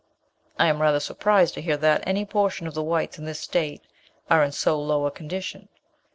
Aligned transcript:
'""I 0.57 0.65
am 0.65 0.81
rather 0.81 0.99
surprised 0.99 1.53
to 1.53 1.61
hear 1.61 1.77
that 1.77 2.01
any 2.07 2.25
portion 2.25 2.65
of 2.65 2.73
the 2.73 2.81
whites 2.81 3.19
in 3.19 3.25
this 3.25 3.39
state 3.39 3.83
are 4.31 4.43
in 4.43 4.51
so 4.51 4.81
low 4.81 5.05
a 5.05 5.11
condition." 5.11 5.67